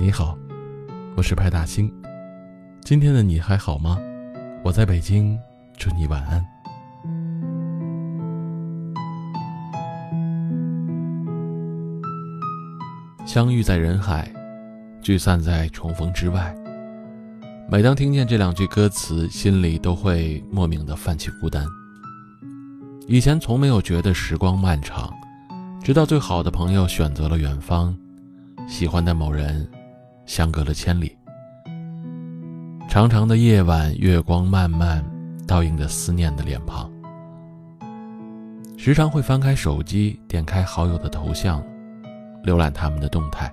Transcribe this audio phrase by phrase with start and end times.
[0.00, 0.38] 你好，
[1.16, 1.92] 我是派大星。
[2.82, 3.98] 今天的你还好吗？
[4.62, 5.36] 我在北京，
[5.76, 6.46] 祝你晚安。
[13.26, 14.32] 相遇在人海，
[15.02, 16.54] 聚散在重逢之外。
[17.68, 21.66] 每当听见这两句歌词，心里都会莫名的泛起孤单。
[23.08, 25.12] 以前从没有觉得时光漫长，
[25.82, 27.92] 直到最好的朋友选择了远方，
[28.68, 29.68] 喜欢的某人
[30.28, 31.16] 相隔了千里。
[32.88, 35.04] 长长的夜晚，月光慢慢，
[35.46, 36.88] 倒映着思念的脸庞。
[38.76, 41.60] 时常会翻开手机，点开好友的头像。
[42.44, 43.52] 浏览他们的动态，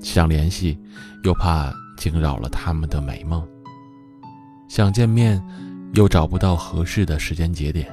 [0.00, 0.78] 想联系，
[1.22, 3.40] 又怕惊扰了他们的美梦；
[4.68, 5.42] 想见面，
[5.94, 7.86] 又找不到合适的时间节点。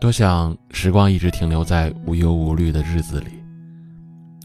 [0.00, 3.28] 多想时光一直停留在无忧无虑的日子里，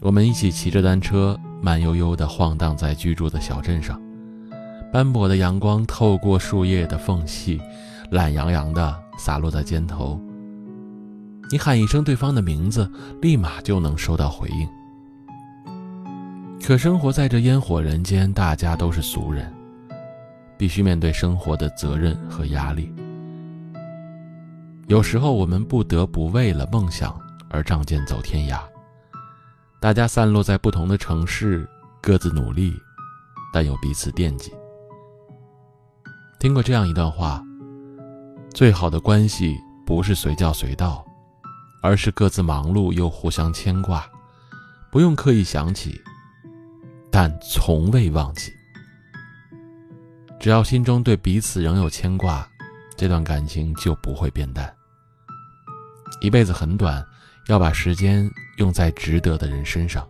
[0.02, 4.02] 我们一起骑着单车，慢悠悠地晃荡在居住的小镇上，
[4.92, 7.60] 斑驳的阳光透过树叶的缝隙，
[8.10, 10.20] 懒洋洋地洒落在肩头。
[11.52, 14.68] 你喊一声对方的名字，立马就能收到回应。
[16.60, 19.54] 可生活在这烟火人间，大家都是俗人，
[20.56, 22.92] 必须面对生活的责任和压力。
[24.88, 27.16] 有时候我们不得不为了梦想
[27.48, 28.58] 而仗剑走天涯。
[29.82, 31.68] 大家散落在不同的城市，
[32.00, 32.72] 各自努力，
[33.52, 34.54] 但又彼此惦记。
[36.38, 37.42] 听过这样一段话：
[38.54, 41.04] 最好的关系不是随叫随到。
[41.82, 44.08] 而是各自忙碌又互相牵挂，
[44.92, 46.00] 不用刻意想起，
[47.10, 48.52] 但从未忘记。
[50.38, 52.48] 只要心中对彼此仍有牵挂，
[52.96, 54.72] 这段感情就不会变淡。
[56.20, 57.04] 一辈子很短，
[57.48, 60.04] 要把时间用在值得的人身上；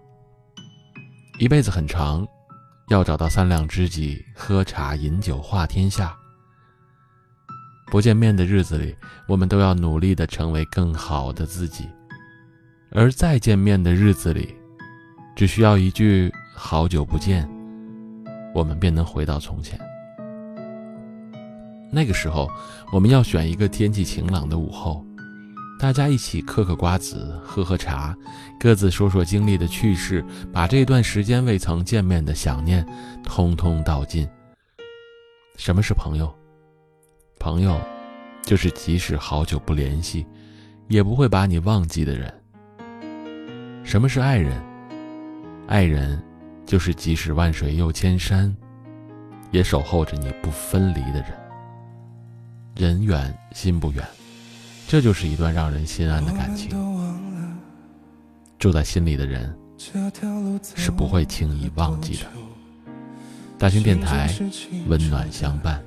[1.38, 2.26] 一辈子很长，
[2.88, 6.14] 要找到三两知己，喝茶饮酒话天下。
[7.90, 11.84] 不见面的日子里，我们都要努力的成为更好的自己；
[12.90, 14.54] 而再见面的日子里，
[15.36, 17.48] 只需要一句“好久不见”，
[18.54, 19.78] 我们便能回到从前。
[21.90, 22.48] 那个时候，
[22.90, 25.04] 我们要选一个天气晴朗的午后，
[25.82, 28.16] 大家一起嗑嗑瓜子，喝喝茶，
[28.60, 32.86] 各自说说经历的趣事，把这段时间未曾见面的想念，
[33.24, 34.24] 通通道尽。
[35.56, 36.32] 什么是朋友？
[37.40, 37.80] 朋友，
[38.42, 40.24] 就是即使好久不联系，
[40.86, 42.32] 也不会把你忘记的人。
[43.82, 44.62] 什么是爱人？
[45.66, 46.22] 爱人，
[46.64, 48.56] 就是即使万水又千山，
[49.50, 51.32] 也守候着你不分离的人。
[52.76, 54.06] 人远心不远，
[54.88, 56.70] 这就是一段让人心安的感情。
[58.58, 59.52] 住在心里的人，
[60.76, 62.26] 是不会轻易忘记的。
[63.58, 64.32] 大型电台，
[64.86, 65.82] 温暖相伴。